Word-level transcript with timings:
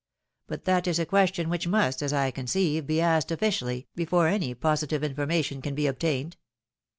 But 0.47 0.65
that 0.65 0.87
is 0.87 0.97
a 0.97 1.05
question 1.05 1.47
which 1.47 1.67
must, 1.67 2.01
as 2.01 2.11
I 2.11 2.31
conceive, 2.31 2.87
be 2.87 2.99
asked 2.99 3.27
ofiicially, 3.29 3.85
before 3.95 4.27
any 4.27 4.55
positive 4.55 5.03
information 5.03 5.61
can 5.61 5.75
be 5.75 5.85
obtained. 5.85 6.37